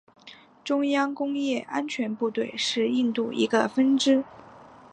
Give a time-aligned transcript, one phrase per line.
[0.63, 4.23] 中央工业安全部队是印度一个分支。